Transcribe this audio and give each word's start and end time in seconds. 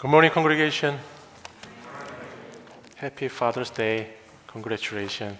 Good 0.00 0.10
morning, 0.10 0.30
congregation. 0.30 0.98
Happy 2.96 3.28
Father's 3.28 3.68
Day. 3.68 4.08
Congratulations. 4.46 5.36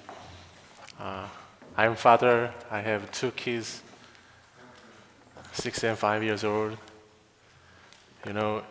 Uh, 0.99 1.27
I'm 1.79 1.97
father. 1.97 2.53
I 2.71 2.81
have 2.83 3.11
two 3.11 3.31
kids, 3.31 3.83
six 5.53 5.83
and 5.83 5.97
five 5.97 6.23
years 6.23 6.45
old. 6.45 6.77
You 8.27 8.35
know, 8.35 8.63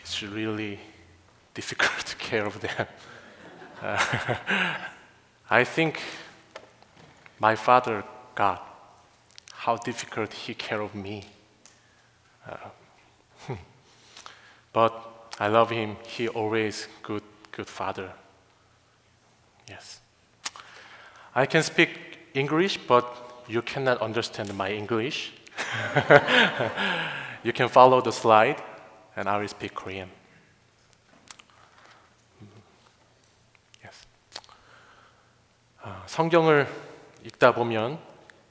it's 0.00 0.24
really 0.24 0.80
difficult 1.54 2.04
to 2.06 2.16
care 2.16 2.44
of 2.44 2.60
them. 2.60 2.86
Uh, 3.80 4.74
I 5.50 5.62
think 5.62 6.00
my 7.38 7.54
father 7.54 8.02
got 8.34 8.60
how 9.52 9.76
difficult 9.76 10.32
he 10.32 10.52
care 10.52 10.80
of 10.80 10.96
me. 10.96 11.26
Uh, 12.44 13.54
but 14.73 14.93
I 15.39 15.47
love 15.47 15.69
him. 15.69 15.97
He 16.05 16.27
always 16.27 16.87
good 17.03 17.23
good 17.51 17.67
father. 17.67 18.11
Yes. 19.69 20.01
I 21.33 21.45
can 21.45 21.63
speak 21.63 21.89
English, 22.33 22.79
but 22.87 23.05
you 23.47 23.61
cannot 23.61 24.01
understand 24.01 24.53
my 24.55 24.71
English. 24.71 25.31
you 27.43 27.53
can 27.53 27.69
follow 27.69 28.01
the 28.01 28.11
slide, 28.11 28.61
and 29.15 29.27
I 29.27 29.37
will 29.37 29.47
speak 29.47 29.73
Korean. 29.73 30.09
Yes. 33.83 34.05
아, 35.81 36.03
성경을 36.05 36.67
읽다 37.25 37.53
보면 37.53 37.99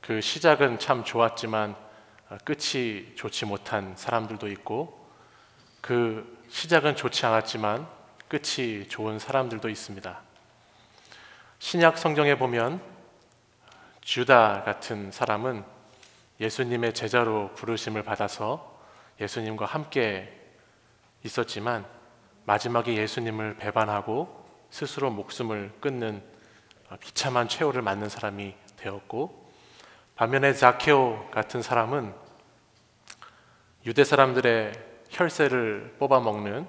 그 0.01 0.20
시작은 0.20 0.78
참 0.78 1.05
좋았지만 1.05 1.77
어, 2.30 2.38
끝이 2.45 3.14
좋지 3.16 3.46
못한 3.46 3.95
사람들도 3.96 4.48
있고 4.48 4.98
그 5.81 6.38
시작은 6.49 6.95
좋지 6.95 7.25
않았지만 7.25 7.88
끝이 8.27 8.88
좋은 8.88 9.19
사람들도 9.19 9.69
있습니다. 9.69 10.21
신약 11.59 11.97
성경에 11.97 12.38
보면 12.38 12.81
주다 14.02 14.63
같은 14.63 15.11
사람은 15.11 15.63
예수님의 16.39 16.94
제자로 16.94 17.53
부르심을 17.55 18.03
받아서 18.03 18.80
예수님과 19.19 19.66
함께 19.66 20.36
있었지만 21.23 21.86
마지막에 22.45 22.95
예수님을 22.95 23.58
배반하고 23.58 24.47
스스로 24.69 25.11
목숨을 25.11 25.73
끊는 25.81 26.23
비참한 26.99 27.47
최후를 27.47 27.81
맞는 27.81 28.09
사람이 28.09 28.55
되었고 28.77 29.52
반면에 30.16 30.53
자케오 30.53 31.30
같은 31.31 31.61
사람은 31.61 32.14
유대 33.86 34.03
사람들의 34.03 34.89
혈세를 35.09 35.95
뽑아먹는 35.99 36.67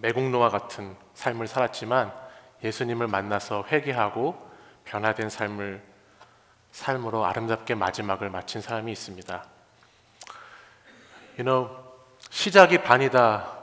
매국노와 0.00 0.48
같은 0.48 0.96
삶을 1.14 1.46
살았지만 1.46 2.12
예수님을 2.64 3.06
만나서 3.06 3.64
회개하고 3.70 4.50
변화된 4.84 5.30
삶을 5.30 5.82
삶으로 6.72 7.24
아름답게 7.24 7.74
마지막을 7.74 8.30
마친 8.30 8.60
사람이 8.60 8.90
있습니다. 8.92 9.44
You 11.38 11.44
know, 11.44 11.70
시작이 12.30 12.82
반이다. 12.82 13.58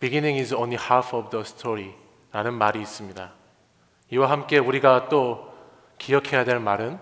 Beginning 0.00 0.38
is 0.40 0.52
only 0.54 0.76
half 0.82 1.16
of 1.16 1.30
the 1.30 1.42
story. 1.42 1.94
라는 2.32 2.54
말이 2.54 2.80
있습니다. 2.80 3.32
이와 4.10 4.30
함께 4.30 4.58
우리가 4.58 5.08
또 5.08 5.54
기억해야 5.98 6.44
될 6.44 6.58
말은 6.58 6.98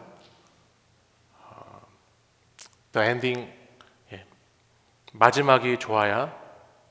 The 2.92 3.08
ending, 3.08 3.40
예, 3.40 3.55
마지막이 5.18 5.78
좋아야 5.78 6.34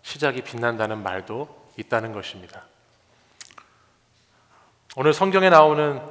시작이 0.02 0.42
빛난다는 0.42 1.02
말도 1.04 1.70
있다는 1.78 2.12
것입니다. 2.12 2.64
오늘 4.96 5.14
성경에 5.14 5.50
나오는 5.50 6.02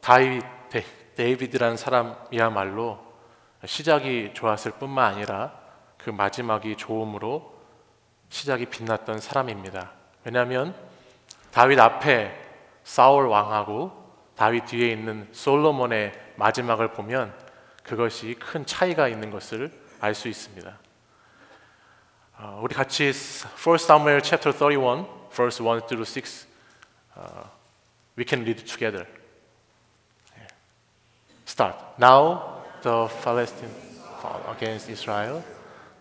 다윗, 0.00 0.42
데이비드라는 1.14 1.76
사람이야말로 1.76 2.98
시작이 3.64 4.32
좋았을 4.34 4.72
뿐만 4.72 5.14
아니라 5.14 5.52
그 5.96 6.10
마지막이 6.10 6.76
좋음으로 6.76 7.54
시작이 8.28 8.66
빛났던 8.66 9.20
사람입니다. 9.20 9.92
왜냐하면 10.24 10.74
다윗 11.52 11.78
앞에 11.78 12.34
사울 12.82 13.26
왕하고 13.26 13.92
다윗 14.34 14.66
뒤에 14.66 14.90
있는 14.90 15.28
솔로몬의 15.32 16.12
마지막을 16.36 16.92
보면 16.92 17.32
그것이 17.84 18.34
큰 18.34 18.66
차이가 18.66 19.06
있는 19.06 19.30
것을 19.30 19.70
알 20.00 20.14
수 20.14 20.28
있습니다. 20.28 20.81
어, 22.41 22.59
우리 22.61 22.73
같이 22.75 23.11
1 23.11 23.77
Samuel 23.77 24.21
chapter 24.21 24.51
31 24.53 25.05
verse 25.35 25.63
1 25.63 25.87
through 25.87 26.05
6 26.05 26.47
uh, 27.17 27.43
we 28.15 28.23
can 28.23 28.43
read 28.43 28.65
together. 28.65 29.07
Start. 31.45 31.75
Now 31.97 32.63
the 32.81 33.07
Philistines 33.07 33.73
fought 34.21 34.43
against 34.55 34.89
Israel. 34.89 35.43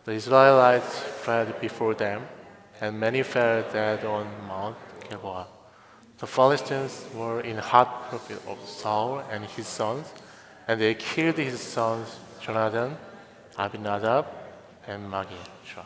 The 0.05 0.13
Israelites 0.13 1.01
fled 1.23 1.61
before 1.61 1.95
them, 1.95 2.23
and 2.81 2.99
many 2.99 3.23
fell 3.23 3.63
dead 3.73 4.05
on 4.05 4.27
Mount 4.47 4.77
Gilboa. 5.09 5.47
The 6.19 6.27
Philistines 6.27 7.07
were 7.15 7.41
in 7.41 7.59
hot 7.59 8.11
pursuit 8.11 8.43
of 8.49 8.59
Saul 8.67 9.23
and 9.31 9.45
his 9.45 9.67
sons, 9.67 10.13
and 10.69 10.81
they 10.81 10.95
killed 10.95 11.37
his 11.37 11.61
sons 11.61 12.19
Jonathan, 12.41 12.97
Abinadab, 13.59 14.27
and 14.87 15.11
Magisha. 15.11 15.85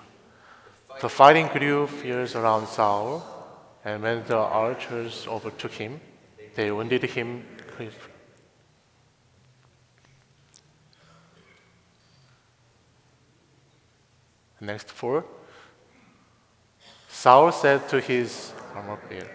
The 1.05 1.09
fighting 1.09 1.49
grew 1.49 1.85
fierce 1.85 2.35
around 2.35 2.65
Saul, 2.65 3.21
and 3.85 4.01
when 4.01 4.23
the 4.25 4.37
archers 4.37 5.27
overtook 5.27 5.73
him, 5.73 6.01
they 6.55 6.71
wounded 6.71 7.03
him. 7.03 7.45
Next 14.59 14.89
four. 14.89 15.23
Saul 17.07 17.51
said 17.51 17.87
to 17.89 18.01
his 18.01 18.53
armor 18.73 18.97
bearer, 19.07 19.29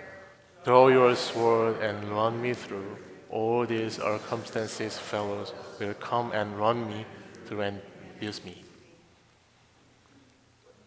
Draw 0.64 0.88
your 0.88 1.14
sword 1.14 1.76
and 1.80 2.03
run 2.09 2.42
me 2.42 2.53
through. 2.53 2.97
All 3.30 3.64
these 3.64 3.94
circumstances, 3.94 4.98
fellows, 4.98 5.53
will 5.78 5.94
come 5.94 6.32
and 6.32 6.59
run 6.59 6.88
me 6.88 7.06
through 7.47 7.60
and 7.60 7.80
abuse 8.16 8.44
me. 8.44 8.64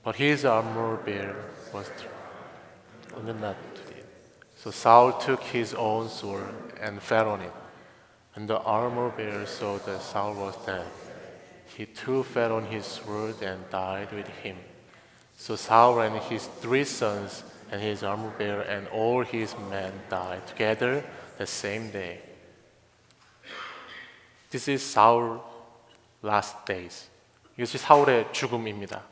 But 0.03 0.17
his 0.17 0.45
armor 0.45 0.97
bearer 0.97 1.45
was 1.73 1.91
wounded 3.15 3.41
not 3.41 3.56
to 3.75 3.83
death. 3.83 4.06
So 4.56 4.71
Saul 4.71 5.12
took 5.19 5.43
his 5.43 5.75
own 5.75 6.09
sword 6.09 6.55
and 6.81 7.03
fell 7.03 7.31
on 7.31 7.41
it. 7.43 7.53
And 8.34 8.49
the 8.49 8.59
armor 8.61 9.11
bearer 9.11 9.47
saw 9.47 9.79
that 9.79 10.01
Saul 10.01 10.34
was 10.34 10.56
dead. 10.65 10.87
He 11.77 11.87
too 11.87 12.23
fell 12.23 12.56
on 12.56 12.67
his 12.67 12.87
sword 12.87 13.43
and 13.43 13.69
died 13.71 14.12
with 14.12 14.29
him. 14.29 14.56
So 15.37 15.56
Saul 15.56 16.01
and 16.01 16.17
his 16.23 16.47
three 16.61 16.84
sons 16.84 17.45
and 17.71 17.81
his 17.81 18.03
armor 18.03 18.33
bearer 18.39 18.62
and 18.62 18.89
all 18.89 19.23
his 19.23 19.55
men 19.71 19.93
died 20.09 20.47
together 20.47 21.05
the 21.37 21.47
same 21.47 21.91
day. 21.91 22.21
This 24.51 24.69
is 24.69 24.83
Saul's 24.83 25.41
last 26.23 26.65
days. 26.65 27.09
이것이 27.59 27.77
사울의 27.79 28.33
죽음입니다. 28.33 29.03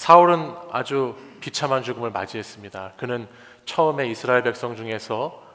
사울은 0.00 0.54
아주 0.70 1.14
비참한 1.40 1.82
죽음을 1.82 2.10
맞이했습니다. 2.10 2.94
그는 2.96 3.28
처음에 3.66 4.06
이스라엘 4.06 4.42
백성 4.42 4.74
중에서 4.74 5.46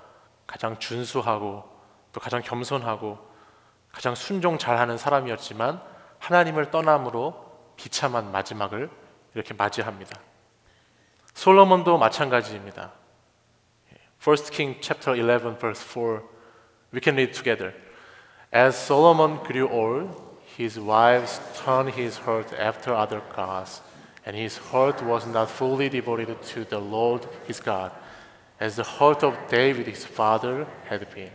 가장 0.46 0.78
준수하고 0.78 1.64
또 2.14 2.20
가장 2.20 2.44
겸손하고 2.44 3.18
가장 3.92 4.14
순종 4.14 4.60
잘하는 4.60 5.00
사람이었지만 5.00 5.82
하나님을 6.20 6.70
떠남으로 6.70 7.74
비참한 7.76 8.32
마지막을 8.32 8.92
이렇게 9.34 9.56
맞이합니다. 9.56 10.16
솔로몬도 11.34 11.98
마찬가지입니다. 11.98 12.92
1 14.24 14.36
King 14.52 14.80
chapter 14.80 15.18
11 15.18 15.58
verse 15.58 15.82
4 15.82 16.22
we 16.94 17.00
can 17.04 17.18
read 17.18 17.34
together. 17.34 17.74
As 18.54 18.78
Solomon 18.78 19.44
grew 19.44 19.68
old, 19.68 20.16
his 20.56 20.80
wives 20.80 21.42
turned 21.66 22.00
his 22.00 22.22
heart 22.22 22.54
after 22.54 22.94
other 22.94 23.24
gods, 23.36 23.82
and 24.27 24.37
his 24.37 24.59
heart 24.59 25.03
was 25.03 25.27
not 25.27 25.51
fully 25.51 25.89
devoted 25.89 26.43
to 26.43 26.65
the 26.65 26.79
Lord 26.79 27.27
his 27.47 27.61
God, 27.61 27.93
as 28.59 28.77
the 28.77 28.83
heart 28.83 29.25
of 29.25 29.37
David 29.49 29.87
his 29.87 30.05
father 30.05 30.67
had 30.89 31.09
been. 31.15 31.31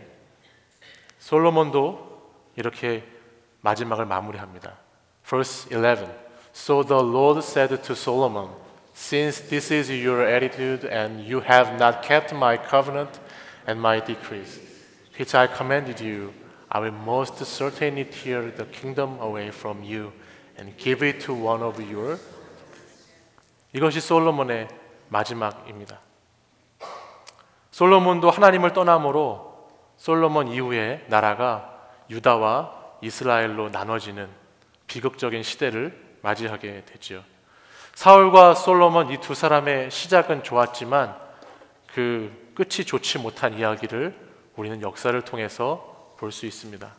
솔로몬도 1.20 2.54
이렇게 2.56 3.04
마지막을 3.62 4.06
마무리합니다. 4.06 4.74
Verse 5.28 5.68
11. 5.72 6.08
So 6.54 6.84
the 6.84 7.02
Lord 7.02 7.44
said 7.44 7.82
to 7.82 7.96
Solomon, 7.96 8.50
Since 8.94 9.50
this 9.50 9.72
is 9.72 9.90
your 9.90 10.22
attitude 10.22 10.86
and 10.86 11.20
you 11.20 11.42
have 11.42 11.78
not 11.78 12.02
kept 12.02 12.32
my 12.34 12.56
covenant 12.56 13.20
and 13.68 13.82
my 13.82 14.00
decrees, 14.00 14.60
which 15.18 15.36
I 15.36 15.48
commanded 15.48 16.00
you, 16.00 16.32
I 16.72 16.80
will 16.80 16.92
most 16.92 17.38
certainly 17.46 18.06
tear 18.06 18.52
the 18.52 18.66
kingdom 18.66 19.20
away 19.20 19.52
from 19.52 19.84
you 19.84 20.14
and 20.58 20.78
give 20.78 21.04
it 21.04 21.20
to 21.22 21.34
one 21.34 21.62
of 21.62 21.80
your 21.82 22.20
이것이 23.73 24.01
솔로몬의 24.01 24.69
마지막입니다. 25.09 25.99
솔로몬도 27.71 28.31
하나님을 28.31 28.73
떠남으로 28.73 29.69
솔로몬 29.97 30.49
이후에 30.49 31.05
나라가 31.09 31.79
유다와 32.11 32.75
이스라엘로 33.01 33.71
나눠지는 33.71 34.29
비극적인 34.87 35.43
시대를 35.43 36.19
맞이하게 36.23 36.85
되지요. 36.87 37.23
사울과 37.95 38.55
솔로몬 38.55 39.11
이 39.11 39.19
두 39.19 39.35
사람의 39.35 39.91
시작은 39.91 40.43
좋았지만 40.43 41.17
그 41.95 42.53
끝이 42.55 42.85
좋지 42.85 43.19
못한 43.19 43.55
이야기를 43.55 44.15
우리는 44.57 44.83
역사를 44.83 45.21
통해서 45.23 46.15
볼 46.19 46.33
수 46.33 46.47
있습니다. 46.47 46.93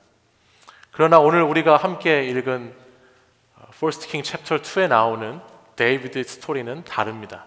그러나 0.92 1.20
오늘 1.20 1.44
우리가 1.44 1.78
함께 1.78 2.24
읽은 2.26 2.74
First 3.74 4.08
King 4.08 4.28
Chapter 4.28 4.62
2에 4.62 4.88
나오는 4.88 5.40
David의 5.76 6.24
스토리는 6.24 6.84
다릅니다. 6.84 7.46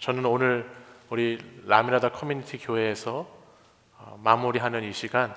저는 0.00 0.24
오늘 0.26 0.70
우리 1.10 1.38
라미라다 1.66 2.12
커뮤니티 2.12 2.58
교회에서 2.58 3.26
어, 3.98 4.20
마무리하는 4.22 4.84
이 4.84 4.92
시간 4.92 5.34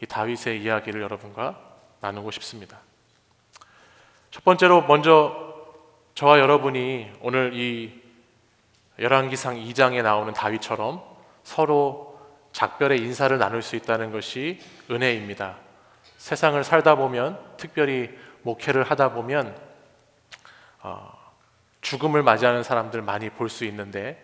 이 0.00 0.06
다윗의 0.06 0.62
이야기를 0.62 1.00
여러분과 1.00 1.58
나누고 2.00 2.30
싶습니다. 2.32 2.78
첫 4.30 4.44
번째로 4.44 4.82
먼저 4.82 5.54
저와 6.14 6.38
여러분이 6.38 7.10
오늘 7.20 7.52
이 7.54 8.02
열왕기상 8.98 9.56
2장에 9.56 10.02
나오는 10.02 10.32
다윗처럼 10.32 11.02
서로 11.42 12.20
작별의 12.52 12.98
인사를 12.98 13.36
나눌 13.38 13.62
수 13.62 13.74
있다는 13.74 14.12
것이 14.12 14.60
은혜입니다. 14.90 15.56
세상을 16.18 16.62
살다 16.62 16.94
보면 16.94 17.40
특별히 17.56 18.16
목회를 18.42 18.84
하다 18.84 19.12
보면 19.12 19.56
어, 20.82 21.23
죽음을 21.84 22.22
맞이하는 22.22 22.62
사람들 22.62 23.02
많이 23.02 23.30
볼 23.30 23.48
수 23.48 23.64
있는데 23.66 24.20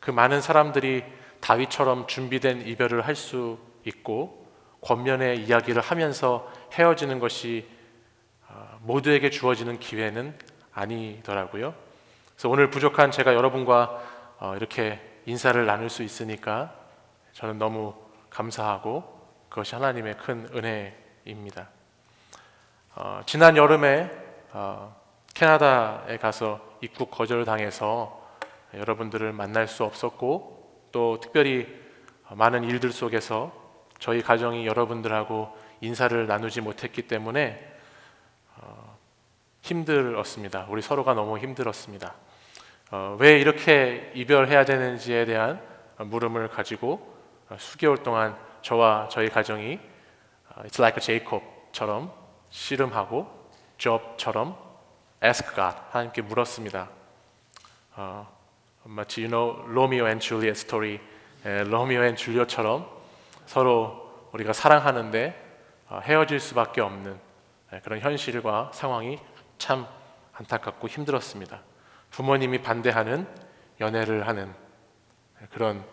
그 0.00 0.10
많은 0.10 0.40
사람들이 0.40 1.04
다윗처럼 1.40 2.06
준비된 2.06 2.66
이별을 2.66 3.02
할 3.06 3.14
수 3.14 3.58
있고 3.84 4.46
권면의 4.80 5.44
이야기를 5.44 5.82
하면서 5.82 6.50
헤어지는 6.72 7.18
것이 7.18 7.68
어, 8.48 8.78
모두에게 8.82 9.30
주어지는 9.30 9.78
기회는 9.78 10.36
아니더라고요. 10.72 11.74
그래서 12.32 12.48
오늘 12.48 12.70
부족한 12.70 13.10
제가 13.10 13.34
여러분과 13.34 14.02
어, 14.38 14.54
이렇게 14.56 15.00
인사를 15.26 15.64
나눌 15.66 15.90
수 15.90 16.02
있으니까 16.02 16.74
저는 17.32 17.58
너무 17.58 17.94
감사하고 18.30 19.20
그것이 19.48 19.74
하나님의 19.74 20.16
큰 20.16 20.48
은혜입니다. 20.54 21.68
어, 22.94 23.22
지난 23.26 23.56
여름에 23.56 24.10
어, 24.52 25.01
캐나다에 25.34 26.18
가서 26.18 26.60
입국 26.80 27.10
거절을 27.10 27.44
당해서 27.44 28.20
여러분들을 28.74 29.32
만날 29.32 29.66
수 29.66 29.84
없었고 29.84 30.88
또 30.92 31.20
특별히 31.20 31.66
많은 32.30 32.64
일들 32.64 32.92
속에서 32.92 33.52
저희 33.98 34.22
가정이 34.22 34.66
여러분들하고 34.66 35.56
인사를 35.80 36.26
나누지 36.26 36.60
못했기 36.60 37.02
때문에 37.02 37.72
어, 38.56 38.98
힘들었습니다. 39.62 40.66
우리 40.68 40.82
서로가 40.82 41.14
너무 41.14 41.38
힘들었습니다. 41.38 42.14
어, 42.90 43.16
왜 43.18 43.38
이렇게 43.38 44.12
이별해야 44.14 44.64
되는지에 44.64 45.24
대한 45.24 45.62
물음을 45.98 46.48
가지고 46.48 47.16
어, 47.48 47.56
수개월 47.58 47.98
동안 47.98 48.36
저와 48.62 49.08
저희 49.10 49.28
가정이 49.28 49.78
어, 50.50 50.62
It's 50.62 50.80
like 50.80 50.96
a 50.96 51.00
Jacob처럼 51.00 52.12
씨름하고 52.50 53.48
Job처럼 53.78 54.71
ask 55.22 55.54
God 55.54 55.76
하나님께 55.90 56.22
물었습니다. 56.22 56.88
어, 57.94 58.26
마치 58.84 59.22
you 59.22 59.30
know 59.30 59.64
Romeo 59.72 60.08
and 60.08 60.18
Juliet 60.18 60.56
스토리 60.56 61.00
에, 61.44 61.62
Romeo 61.62 62.02
and 62.02 62.16
Juliet처럼 62.16 62.88
서로 63.46 64.28
우리가 64.32 64.52
사랑하는데 64.52 65.40
어, 65.90 66.00
헤어질 66.02 66.40
수밖에 66.40 66.80
없는 66.80 67.16
에, 67.72 67.80
그런 67.80 68.00
현실과 68.00 68.70
상황이 68.74 69.20
참 69.58 69.86
안타깝고 70.32 70.88
힘들었습니다. 70.88 71.60
부모님이 72.10 72.62
반대하는 72.62 73.28
연애를 73.80 74.26
하는 74.26 74.52
그런 75.52 75.84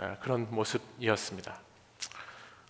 에, 0.00 0.16
그런 0.20 0.46
모습이었습니다. 0.50 1.54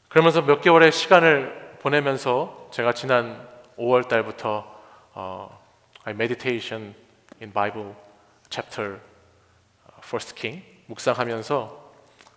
그러면서 0.09 0.43
몇 0.43 0.61
개월의 0.61 0.91
시간을 0.91 1.77
보내면서 1.81 2.69
제가 2.73 2.95
지난 2.95 3.47
5월 3.79 4.09
달부터 4.09 4.79
어, 5.15 5.68
meditation 6.11 6.95
in 7.41 7.53
Bible 7.53 7.95
chapter 8.51 9.01
First 9.99 10.35
King 10.35 10.65
묵상하면서 10.87 11.93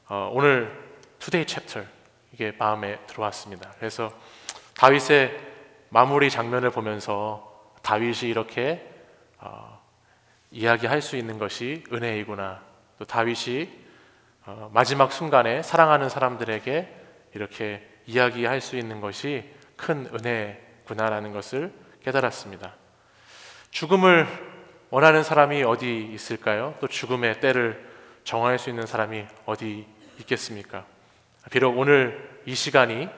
어, 0.10 0.30
오늘 0.34 0.72
Today 1.20 1.46
chapter 1.46 1.88
이게 2.34 2.52
마음에 2.58 3.00
들어왔습니다. 3.08 3.72
그래서 3.78 4.12
다윗의 4.76 5.40
마무리 5.90 6.30
장면을 6.30 6.70
보면서 6.72 7.72
다윗이 7.82 8.30
이렇게 8.30 8.88
어, 9.40 9.82
이야기할 10.52 11.02
수 11.02 11.16
있는 11.16 11.38
것이 11.38 11.84
은혜이구나. 11.92 12.62
또 13.00 13.06
다윗이 13.06 13.70
어, 14.46 14.70
마지막 14.74 15.12
순간에 15.12 15.62
사랑하는 15.62 16.10
사람들에게 16.10 16.98
이렇게 17.34 17.88
이야기할 18.06 18.60
수 18.60 18.76
있는 18.76 19.00
것이 19.00 19.50
큰 19.78 20.10
은혜구나라는 20.14 21.32
것을 21.32 21.74
깨달았습니다. 22.04 22.81
죽음을 23.72 24.28
원하는 24.90 25.24
사람이 25.24 25.64
어디 25.64 26.12
있을까요? 26.14 26.76
또 26.80 26.88
죽음의 26.88 27.40
때를 27.40 27.90
정할 28.24 28.60
수 28.60 28.70
있는 28.70 28.86
사람이 28.86 29.26
어디 29.46 29.88
있겠습니까? 30.20 30.86
비록 31.50 31.78
오늘 31.78 32.42
이 32.46 32.54
시간이 32.54 33.10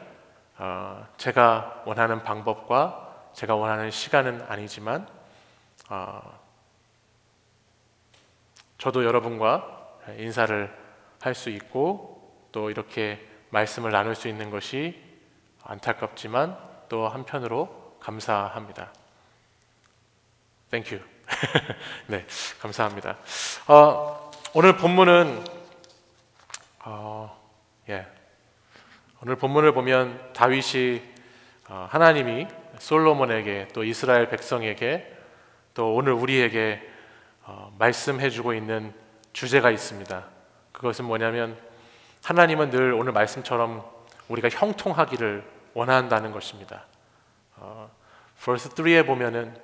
어, 0.57 1.07
제가 1.17 1.83
원하는 1.85 2.23
방법과 2.23 3.31
제가 3.33 3.55
원하는 3.55 3.89
시간은 3.89 4.43
아니지만 4.47 5.07
어, 5.89 6.39
저도 8.77 9.03
여러분과 9.03 9.97
인사를 10.17 10.83
할 11.21 11.33
수 11.35 11.49
있고 11.49 12.47
또 12.51 12.69
이렇게 12.69 13.25
말씀을 13.49 13.91
나눌 13.91 14.13
수 14.13 14.27
있는 14.27 14.49
것이 14.49 15.01
안타깝지만 15.63 16.57
또 16.89 17.07
한편으로 17.07 17.97
감사합니다. 18.01 18.91
Thank 20.73 20.97
you. 20.97 21.07
네, 22.07 22.25
감사합니다. 22.59 23.15
어, 23.67 24.31
오늘 24.55 24.75
본문은 24.75 25.45
어, 26.85 27.39
예, 27.89 28.07
오늘 29.21 29.35
본문을 29.35 29.71
보면 29.73 30.33
다윗이 30.33 30.99
어, 31.69 31.87
하나님이 31.91 32.47
솔로몬에게 32.79 33.67
또 33.71 33.83
이스라엘 33.83 34.29
백성에게 34.29 35.15
또 35.75 35.93
오늘 35.93 36.13
우리에게 36.13 36.81
어, 37.43 37.71
말씀해주고 37.77 38.55
있는 38.55 38.95
주제가 39.31 39.69
있습니다. 39.69 40.25
그것은 40.71 41.05
뭐냐면 41.05 41.55
하나님은 42.23 42.71
늘 42.71 42.93
오늘 42.93 43.11
말씀처럼 43.11 43.87
우리가 44.27 44.49
형통하기를 44.49 45.43
원한다는 45.75 46.31
것입니다. 46.31 46.85
어, 47.57 47.91
verse 48.39 48.71
3에 48.71 49.05
보면은 49.05 49.55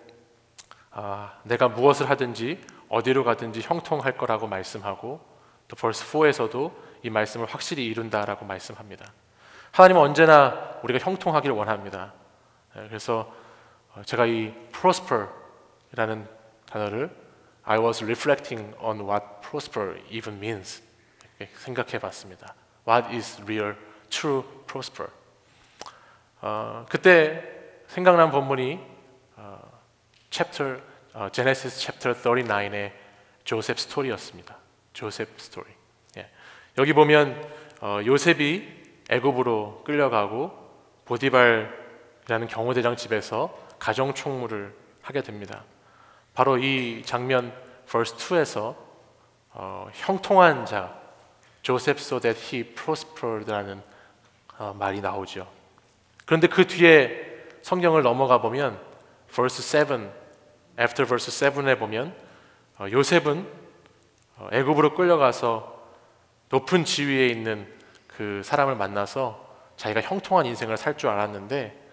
아, 0.91 1.33
내가 1.43 1.67
무엇을 1.67 2.09
하든지 2.09 2.59
어디로 2.89 3.23
가든지 3.23 3.61
형통할 3.61 4.17
거라고 4.17 4.47
말씀하고 4.47 5.21
또 5.67 5.75
verse 5.75 6.05
4에서도 6.07 6.73
이 7.03 7.09
말씀을 7.09 7.45
확실히 7.45 7.85
이룬다라고 7.85 8.45
말씀합니다. 8.45 9.05
하나님은 9.71 10.01
언제나 10.01 10.79
우리가 10.83 10.99
형통하기를 10.99 11.55
원합니다. 11.55 12.13
예, 12.75 12.87
그래서 12.87 13.31
어, 13.95 14.01
제가 14.03 14.25
이 14.25 14.53
prosper이라는 14.71 16.27
단어를 16.65 17.15
I 17.63 17.77
was 17.77 18.03
reflecting 18.03 18.75
on 18.79 19.01
what 19.01 19.25
prosper 19.41 19.99
even 20.09 20.37
means 20.37 20.81
생각해 21.55 21.99
봤습니다. 21.99 22.55
What 22.87 23.15
is 23.15 23.41
real, 23.43 23.75
true 24.09 24.43
prosper? 24.65 25.11
어, 26.41 26.85
그때 26.89 27.43
생각난 27.87 28.31
본문이 28.31 28.79
어, 29.35 29.68
chapter 30.29 30.81
어, 31.13 31.29
Genesis 31.31 31.79
chapter 31.79 32.15
39의 32.15 32.91
조셉 33.43 33.79
스토리였습니다. 33.79 34.57
조셉 34.93 35.29
스토리. 35.37 35.67
예. 36.17 36.29
여기 36.77 36.93
보면 36.93 37.41
어, 37.81 37.99
요셉이 38.05 38.79
애굽으로 39.09 39.83
끌려가고 39.85 40.51
보디발이라는 41.05 42.47
경호대장 42.47 42.95
집에서 42.95 43.57
가정 43.79 44.13
총무를 44.13 44.75
하게 45.01 45.21
됩니다. 45.21 45.63
바로 46.35 46.57
이 46.57 47.01
장면 47.03 47.53
verse 47.89 48.15
2에서 48.17 48.75
어, 49.51 49.89
형통한 49.93 50.65
자 50.65 50.95
Joseph 51.63 51.99
so 52.01 52.19
that 52.19 52.39
he 52.39 52.63
prospered라는 52.63 53.81
어, 54.59 54.75
말이 54.77 55.01
나오죠. 55.01 55.47
그런데 56.25 56.47
그 56.47 56.67
뒤에 56.67 57.47
성경을 57.61 58.03
넘어가 58.03 58.39
보면 58.39 58.79
verse 59.31 59.63
7 59.63 60.18
after 60.79 61.05
verse 61.05 61.51
7에 61.51 61.77
보면 61.77 62.15
어, 62.77 62.87
요셉은 62.89 63.45
어, 64.37 64.49
애굽으로 64.51 64.95
끌려가서 64.95 65.77
높은 66.49 66.85
지위에 66.85 67.27
있는 67.27 67.67
그 68.07 68.41
사람을 68.43 68.75
만나서 68.75 69.47
자기가 69.77 70.01
형통한 70.01 70.45
인생을 70.45 70.77
살 70.77 70.97
줄 70.97 71.09
알았는데 71.09 71.89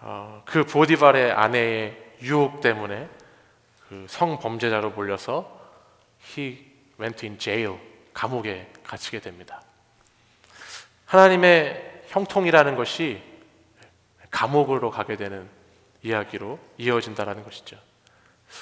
어, 0.00 0.42
그 0.44 0.64
보디발의 0.64 1.32
아내의 1.32 2.14
유혹 2.22 2.60
때문에 2.60 3.08
그 3.88 4.06
성범죄자로 4.08 4.90
몰려서 4.90 5.60
he 6.36 6.66
went 7.00 7.24
in 7.24 7.38
jail 7.38 7.78
감옥에 8.12 8.70
갇히게 8.84 9.20
됩니다. 9.20 9.62
하나님의 11.06 12.02
형통이라는 12.08 12.76
것이 12.76 13.22
감옥으로 14.30 14.90
가게 14.90 15.16
되는 15.16 15.48
이야기로 16.02 16.58
이어진다라는 16.76 17.44
것이죠. 17.44 17.87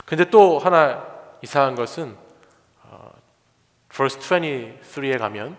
근데 0.05 0.29
또 0.31 0.59
하나 0.59 1.07
이상한 1.43 1.75
것은 1.75 2.17
어, 2.85 3.11
verse 3.93 4.21
23에 4.21 5.19
가면 5.19 5.57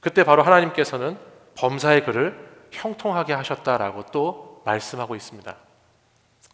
그때 0.00 0.24
바로 0.24 0.42
하나님께서는 0.42 1.18
범사의 1.56 2.04
그를 2.04 2.46
형통하게 2.70 3.32
하셨다라고 3.32 4.06
또 4.12 4.62
말씀하고 4.64 5.14
있습니다. 5.14 5.56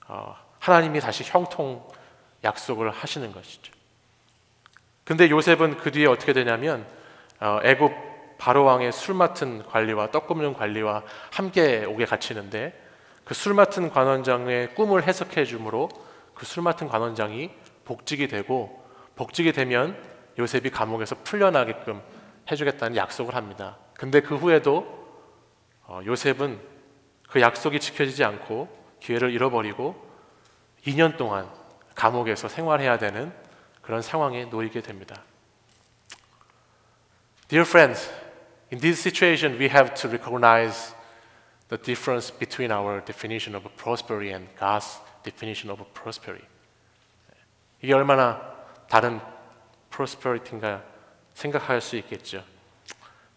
어, 0.08 0.36
하나님이 0.58 1.00
다시 1.00 1.24
형통 1.24 1.86
약속을 2.44 2.90
하시는 2.90 3.32
것이죠. 3.32 3.72
근데 5.04 5.28
요셉은 5.30 5.78
그 5.78 5.90
뒤에 5.90 6.06
어떻게 6.06 6.32
되냐면 6.32 6.86
어, 7.40 7.60
애굽 7.64 7.92
바로 8.38 8.64
왕의 8.64 8.92
술 8.92 9.14
맡은 9.14 9.64
관리와 9.66 10.10
떡 10.10 10.26
굽는 10.26 10.54
관리와 10.54 11.02
함께 11.30 11.84
옥에 11.84 12.04
갇히는데 12.04 12.80
그 13.24 13.34
술 13.34 13.54
맡은 13.54 13.90
관원장의 13.90 14.74
꿈을 14.74 15.04
해석해 15.04 15.44
주므로 15.44 15.88
그 16.34 16.46
술 16.46 16.62
맡은 16.62 16.88
관원장이 16.88 17.50
복직이 17.84 18.28
되고 18.28 18.82
복직이 19.16 19.52
되면 19.52 19.96
요셉이 20.38 20.70
감옥에서 20.70 21.14
풀려나게끔 21.24 22.00
해주겠다는 22.50 22.96
약속을 22.96 23.34
합니다. 23.34 23.78
근데 23.94 24.20
그 24.20 24.36
후에도 24.36 25.02
어, 25.84 26.00
요셉은 26.04 26.58
그 27.28 27.40
약속이 27.40 27.80
지켜지지 27.80 28.24
않고 28.24 28.68
기회를 29.00 29.30
잃어버리고 29.32 29.94
2년 30.86 31.16
동안 31.16 31.48
감옥에서 31.94 32.48
생활해야 32.48 32.98
되는 32.98 33.32
그런 33.82 34.00
상황에 34.02 34.46
놓이게 34.46 34.80
됩니다. 34.80 35.22
Dear 37.48 37.66
friends, 37.68 38.10
in 38.72 38.80
this 38.80 39.00
situation 39.00 39.58
we 39.60 39.68
have 39.68 39.94
to 39.94 40.08
recognize 40.08 40.94
the 41.68 41.80
difference 41.80 42.30
between 42.36 42.72
our 42.72 43.04
definition 43.04 43.54
of 43.54 43.68
prosperity 43.76 44.32
and 44.32 44.48
God's 44.58 45.00
definition 45.22 45.70
of 45.70 45.84
prosperity. 45.92 46.48
이게 47.80 47.92
얼마나 47.94 48.40
다른 48.88 49.20
prosperity인가 49.90 50.82
생각할 51.34 51.80
수 51.80 51.96
있겠죠. 51.96 52.44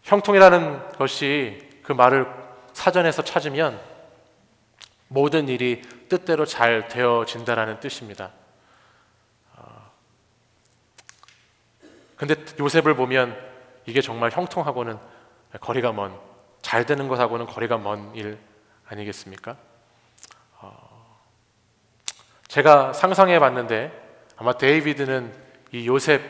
형통이라는 0.02 0.92
것이 0.92 1.80
그 1.82 1.92
말을 1.92 2.26
사전에서 2.72 3.22
찾으면 3.24 3.80
모든 5.08 5.48
일이 5.48 5.82
뜻대로 6.08 6.44
잘 6.44 6.88
되어진다라는 6.88 7.80
뜻입니다. 7.80 8.32
어, 9.56 9.90
근데 12.16 12.34
요셉을 12.58 12.94
보면 12.94 13.36
이게 13.86 14.00
정말 14.00 14.30
형통하고는 14.30 14.98
거리가 15.60 15.92
먼, 15.92 16.18
잘 16.60 16.84
되는 16.86 17.08
것하고는 17.08 17.46
거리가 17.46 17.78
먼 17.78 18.14
일 18.14 18.38
아니겠습니까? 18.88 19.56
어, 22.56 22.62
제가 22.66 22.94
상상해 22.94 23.38
봤는데 23.38 23.92
아마 24.38 24.54
데이비드는 24.56 25.30
이 25.72 25.86
요셉 25.86 26.22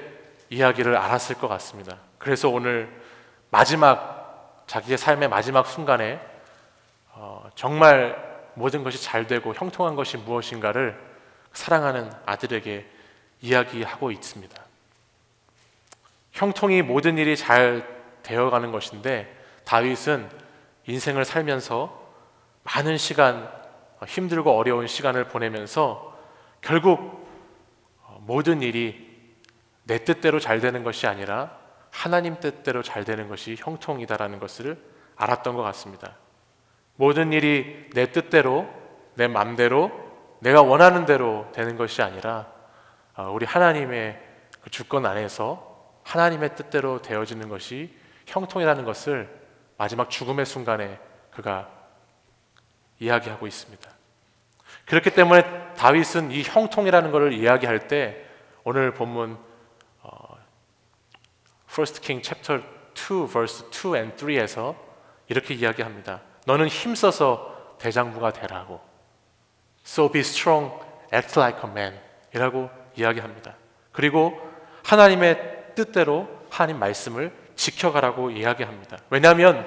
이야기를 0.51 0.97
알았을 0.97 1.37
것 1.37 1.47
같습니다. 1.47 1.99
그래서 2.19 2.49
오늘 2.49 2.91
마지막 3.51 4.65
자기의 4.67 4.99
삶의 4.99 5.29
마지막 5.29 5.69
순간에 5.69 6.21
어, 7.13 7.49
정말 7.55 8.51
모든 8.55 8.83
것이 8.83 9.01
잘 9.01 9.29
되고 9.29 9.55
형통한 9.55 9.95
것이 9.95 10.17
무엇인가를 10.17 11.01
사랑하는 11.53 12.11
아들에게 12.27 12.85
이야기하고 13.43 14.11
있습니다. 14.11 14.63
형통이 16.33 16.83
모든 16.83 17.19
일이 17.19 17.37
잘 17.37 17.87
되어가는 18.25 18.73
것인데 18.73 19.33
다윗은 19.65 20.29
인생을 20.89 21.25
살면서 21.25 22.05
많은 22.65 22.97
시간 22.99 23.49
힘들고 24.05 24.59
어려운 24.59 24.89
시간을 24.89 25.29
보내면서 25.29 26.16
결국 26.67 27.25
모든 28.23 28.61
일이 28.61 29.07
내 29.85 30.03
뜻대로 30.03 30.41
잘 30.41 30.59
되는 30.59 30.83
것이 30.83 31.07
아니라 31.07 31.57
하나님 31.93 32.41
뜻대로 32.41 32.83
잘 32.83 33.05
되는 33.05 33.29
것이 33.29 33.55
형통이다라는 33.57 34.41
것을 34.41 34.77
알았던 35.15 35.55
것 35.55 35.63
같습니다. 35.63 36.17
모든 36.97 37.33
일이 37.33 37.89
내 37.93 38.11
뜻대로 38.11 38.69
내 39.15 39.29
맘대로 39.29 39.93
내가 40.41 40.61
원하는 40.61 41.07
대로 41.07 41.47
되는 41.53 41.77
것이 41.77 42.03
아니라 42.03 42.53
어, 43.15 43.31
우리 43.31 43.47
하나님의 43.47 44.21
그 44.61 44.69
주권 44.71 45.07
안에서 45.07 46.01
하나님의 46.03 46.57
뜻대로 46.57 47.01
되어지는 47.01 47.49
것이 47.49 47.97
형통이라는 48.27 48.85
것을 48.85 49.33
마지막 49.79 50.11
죽음의 50.11 50.45
순간에 50.45 50.99
그가 51.31 51.71
이야기하고 52.99 53.47
있습니다. 53.47 53.97
그렇기 54.85 55.11
때문에 55.11 55.75
다윗은 55.75 56.31
이 56.31 56.43
형통이라는 56.43 57.11
것을 57.11 57.33
이야기할 57.33 57.89
때 57.89 58.25
오늘 58.65 58.93
본문 58.93 59.39
어, 60.03 60.37
1 61.77 61.85
King 62.01 62.23
chapter 62.23 62.63
2 62.95 63.27
verse 63.29 63.67
2 63.71 63.97
and 63.97 64.17
3에서 64.17 64.77
이렇게 65.29 65.55
이야기합니다. 65.55 66.21
너는 66.47 66.69
힘써서 66.69 67.77
대장부가 67.79 68.33
되라고. 68.33 68.81
So 69.85 70.11
be 70.11 70.21
strong, 70.21 70.73
act 71.13 71.39
like 71.39 71.61
a 71.65 71.71
man. 71.71 71.99
이라고 72.35 72.71
이야기합니다. 72.97 73.55
그리고 73.93 74.39
하나님의 74.85 75.75
뜻대로 75.75 76.29
하나님 76.51 76.79
말씀을 76.79 77.33
지켜가라고 77.57 78.31
이야기합니다. 78.31 78.99
왜냐하면 79.11 79.67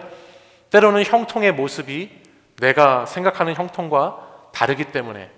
때로는 0.69 1.03
형통의 1.03 1.51
모습이 1.53 2.11
내가 2.57 3.05
생각하는 3.05 3.55
형통과 3.55 4.28
다르기 4.53 4.85
때문에 4.85 5.31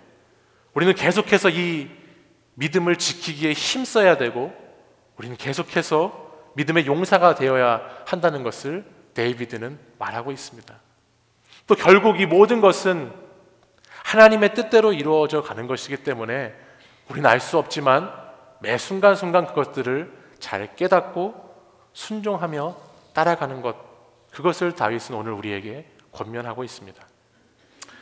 우리는 0.73 0.93
계속해서 0.95 1.49
이 1.49 1.89
믿음을 2.55 2.95
지키기에 2.95 3.53
힘써야 3.53 4.17
되고 4.17 4.53
우리는 5.17 5.35
계속해서 5.37 6.31
믿음의 6.55 6.85
용사가 6.85 7.35
되어야 7.35 7.81
한다는 8.05 8.43
것을 8.43 8.85
데이비드는 9.13 9.79
말하고 9.99 10.31
있습니다. 10.31 10.73
또 11.67 11.75
결국 11.75 12.19
이 12.19 12.25
모든 12.25 12.61
것은 12.61 13.11
하나님의 14.03 14.53
뜻대로 14.53 14.93
이루어져 14.93 15.41
가는 15.41 15.67
것이기 15.67 15.97
때문에 15.97 16.53
우리는 17.09 17.29
알 17.29 17.39
수 17.39 17.57
없지만 17.57 18.11
매 18.59 18.77
순간순간 18.77 19.47
그것들을 19.47 20.11
잘 20.39 20.75
깨닫고 20.75 21.51
순종하며 21.93 22.75
따라가는 23.13 23.61
것 23.61 23.75
그것을 24.31 24.73
다윗은 24.73 25.15
오늘 25.15 25.33
우리에게 25.33 25.89
권면하고 26.11 26.63
있습니다. 26.63 27.10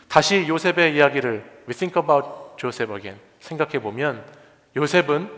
다시 0.09 0.47
요셉의 0.47 0.95
이야기를 0.95 1.63
We 1.67 1.73
think 1.73 2.01
about 2.01 2.27
Joseph 2.57 2.93
again 2.93 3.19
생각해 3.39 3.79
보면 3.79 4.25
요셉은 4.75 5.31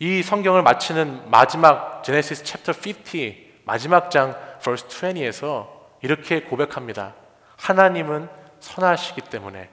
이 0.00 0.22
성경을 0.22 0.62
마치는 0.62 1.30
마지막 1.30 2.02
제네시스 2.02 2.44
챕터 2.44 2.72
50 2.72 3.64
마지막 3.64 4.10
장 4.10 4.34
verse 4.62 4.88
20에서 4.88 5.68
이렇게 6.02 6.42
고백합니다. 6.42 7.14
하나님은 7.56 8.28
선하시기 8.58 9.20
때문에 9.22 9.70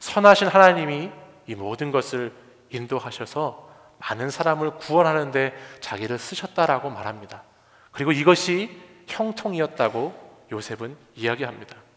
선하신 0.00 0.48
하나님이 0.48 1.10
이 1.46 1.54
모든 1.54 1.90
것을 1.90 2.32
인도하셔서 2.70 3.68
많은 3.98 4.30
사람을 4.30 4.76
구원하는 4.76 5.30
데 5.30 5.54
자기를 5.80 6.18
쓰셨다라고 6.18 6.88
말합니다. 6.90 7.42
그리고 7.90 8.12
이것이 8.12 8.80
형통이었다고 9.08 10.46
요셉은 10.52 10.96
이야기합니다. 11.16 11.87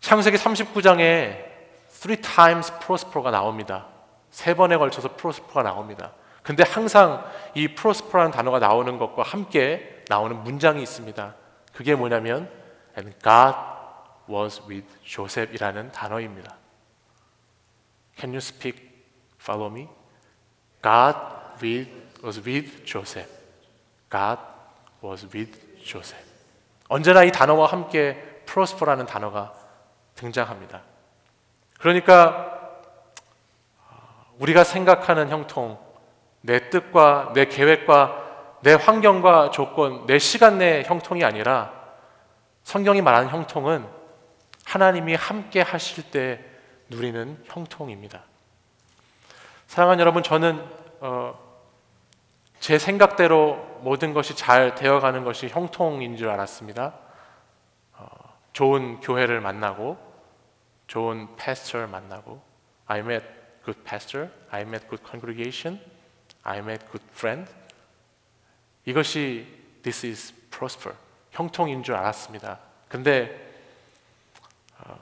창세기 0.00 0.36
39장에 0.38 1.50
three 1.88 2.20
times 2.20 2.72
prosper가 2.78 3.30
나옵니다. 3.30 3.86
세 4.30 4.54
번에 4.54 4.76
걸쳐서 4.76 5.16
prosper가 5.16 5.62
나옵니다. 5.62 6.12
근데 6.42 6.64
항상 6.64 7.24
이 7.54 7.68
prosper라는 7.68 8.32
단어가 8.32 8.58
나오는 8.58 8.98
것과 8.98 9.22
함께 9.22 10.04
나오는 10.08 10.42
문장이 10.42 10.82
있습니다. 10.82 11.34
그게 11.72 11.94
뭐냐면 11.94 12.50
and 12.96 13.14
God 13.22 13.56
was 14.28 14.62
with 14.68 14.86
Joseph이라는 15.04 15.92
단어입니다. 15.92 16.56
Can 18.18 18.32
you 18.32 18.38
speak? 18.38 18.88
Follow 19.40 19.70
me. 19.70 19.88
God 20.82 21.16
with, 21.62 21.90
was 22.22 22.40
with 22.46 22.84
Joseph. 22.84 23.30
God 24.10 24.40
was 25.02 25.26
with 25.34 25.58
Joseph. 25.84 26.24
언제나 26.88 27.22
이 27.24 27.30
단어와 27.30 27.66
함께 27.66 28.42
prosper라는 28.46 29.06
단어가 29.06 29.59
등장합니다. 30.20 30.82
그러니까 31.78 32.58
우리가 34.38 34.64
생각하는 34.64 35.30
형통, 35.30 35.78
내 36.42 36.70
뜻과 36.70 37.32
내 37.34 37.46
계획과 37.46 38.58
내 38.62 38.74
환경과 38.74 39.50
조건, 39.50 40.06
내 40.06 40.18
시간 40.18 40.58
내 40.58 40.82
형통이 40.82 41.24
아니라 41.24 41.72
성경이 42.62 43.00
말하는 43.00 43.30
형통은 43.30 43.86
하나님이 44.66 45.14
함께 45.14 45.62
하실 45.62 46.10
때 46.10 46.44
누리는 46.90 47.42
형통입니다. 47.46 48.22
사랑하는 49.66 50.00
여러분, 50.00 50.22
저는 50.22 50.62
어, 51.00 51.38
제 52.58 52.78
생각대로 52.78 53.56
모든 53.80 54.12
것이 54.12 54.36
잘 54.36 54.74
되어가는 54.74 55.24
것이 55.24 55.48
형통인 55.48 56.16
줄 56.16 56.28
알았습니다. 56.28 56.92
어, 57.94 58.06
좋은 58.52 59.00
교회를 59.00 59.40
만나고, 59.40 60.09
좋은 60.90 61.36
패스터를 61.36 61.86
만나고, 61.86 62.42
I 62.86 62.98
met 62.98 63.24
good 63.64 63.80
pastor, 63.84 64.28
I 64.50 64.62
met 64.62 64.88
good 64.88 65.00
congregation, 65.08 65.80
I 66.42 66.58
met 66.58 66.84
good 66.86 67.06
friend. 67.12 67.48
이것이 68.84 69.46
this 69.82 70.04
is 70.04 70.34
prosper, 70.50 70.98
형통인 71.30 71.84
줄 71.84 71.94
알았습니다. 71.94 72.58
근데 72.88 73.52
어, 74.80 74.98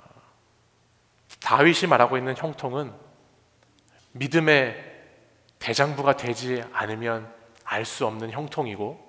다윗이 1.40 1.88
말하고 1.88 2.18
있는 2.18 2.36
형통은 2.36 2.92
믿음의 4.12 4.84
대장부가 5.58 6.18
되지 6.18 6.64
않으면 6.70 7.32
알 7.64 7.86
수 7.86 8.06
없는 8.06 8.30
형통이고 8.30 9.08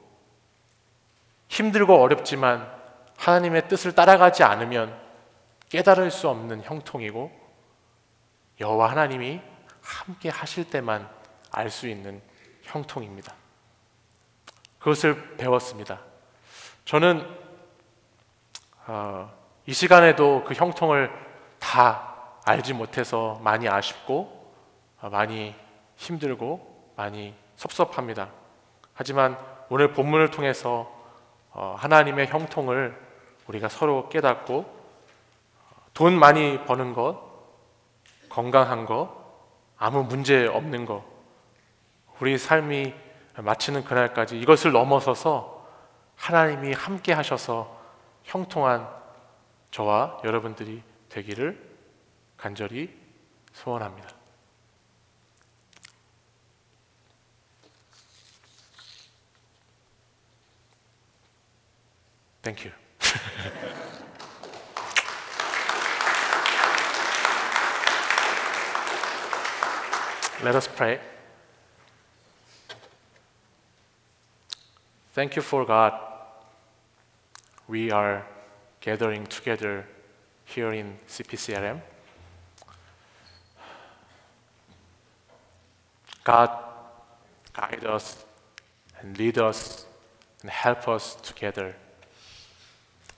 힘들고 1.49 2.01
어렵지만 2.01 2.71
하나님의 3.17 3.67
뜻을 3.67 3.93
따라가지 3.93 4.43
않으면 4.43 5.08
깨달을 5.69 6.11
수 6.11 6.27
없는 6.29 6.63
형통이고 6.63 7.31
여호와 8.59 8.91
하나님이 8.91 9.39
함께 9.81 10.29
하실 10.29 10.69
때만 10.69 11.09
알 11.51 11.69
수 11.69 11.87
있는 11.87 12.21
형통입니다. 12.63 13.33
그것을 14.79 15.37
배웠습니다. 15.37 15.99
저는 16.85 17.27
어, 18.87 19.31
이 19.65 19.73
시간에도 19.73 20.43
그 20.45 20.53
형통을 20.53 21.11
다 21.59 22.15
알지 22.45 22.73
못해서 22.73 23.39
많이 23.43 23.67
아쉽고 23.67 24.53
어, 25.01 25.09
많이 25.09 25.55
힘들고 25.95 26.93
많이 26.95 27.35
섭섭합니다. 27.55 28.29
하지만 28.93 29.37
오늘 29.69 29.93
본문을 29.93 30.31
통해서 30.31 30.91
어, 31.51 31.75
하나님의 31.77 32.27
형통을 32.27 32.99
우리가 33.47 33.69
서로 33.69 34.09
깨닫고 34.09 34.78
돈 35.99 36.17
많이 36.17 36.63
버는 36.63 36.93
것, 36.93 37.21
건강한 38.29 38.85
것, 38.85 39.13
아무 39.75 40.05
문제 40.05 40.47
없는 40.47 40.85
것, 40.85 41.03
우리 42.21 42.37
삶이 42.37 42.93
마치는 43.35 43.83
그날까지 43.83 44.39
이것을 44.39 44.71
넘어서서 44.71 45.67
하나님이 46.15 46.71
함께 46.71 47.11
하셔서 47.11 47.77
형통한 48.23 48.87
저와 49.71 50.21
여러분들이 50.23 50.81
되기를 51.09 51.69
간절히 52.37 52.97
소원합니다. 53.51 54.07
You. 62.45 62.71
Let 70.41 70.55
us 70.55 70.69
pray. 70.73 70.99
Thank 75.11 75.35
you 75.35 75.41
for 75.41 75.65
God. 75.65 75.99
We 77.67 77.91
are 77.91 78.25
gathering 78.79 79.25
together 79.27 79.85
here 80.45 80.71
in 80.71 80.95
CPCRM. 81.09 81.81
God, 86.23 86.49
guide 87.51 87.83
us 87.83 88.23
and 89.01 89.17
lead 89.17 89.37
us 89.39 89.85
and 90.41 90.49
help 90.49 90.87
us 90.87 91.15
together. 91.15 91.75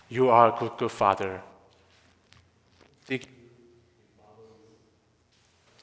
You 0.10 0.30
are 0.30 0.56
a 0.56 0.60
good, 0.60 0.72
good 0.78 0.92
Father. 0.92 1.42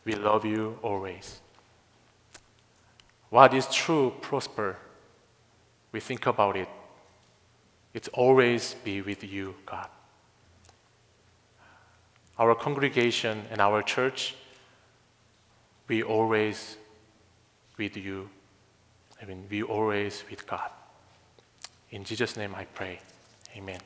We 0.08 0.14
love 0.14 0.46
you 0.46 0.78
always. 0.80 1.42
What 3.28 3.52
is 3.52 3.66
true 3.66 4.14
prosper? 4.22 4.78
We 5.92 6.00
think 6.00 6.24
about 6.24 6.56
it. 6.56 6.68
It's 7.92 8.08
always 8.14 8.74
be 8.82 9.02
with 9.02 9.22
you, 9.22 9.54
God. 9.66 9.88
Our 12.38 12.54
congregation 12.54 13.44
and 13.50 13.60
our 13.60 13.82
church, 13.82 14.34
we 15.88 16.02
always 16.02 16.78
with 17.76 17.94
you. 17.98 18.30
I 19.20 19.26
mean, 19.26 19.44
we 19.50 19.62
always 19.62 20.24
with 20.30 20.46
God. 20.46 20.70
In 21.90 22.02
Jesus' 22.02 22.34
name 22.34 22.54
I 22.54 22.64
pray. 22.64 23.00
Amen. 23.54 23.80